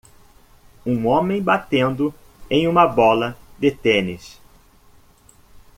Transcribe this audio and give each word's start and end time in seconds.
Um 0.83 1.05
homem 1.05 1.43
batendo 1.43 2.11
em 2.49 2.67
uma 2.67 2.87
bola 2.87 3.37
de 3.59 3.69
tênis. 3.69 4.41